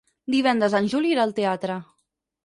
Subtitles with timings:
[0.35, 1.75] Divendres en Juli irà al teatre.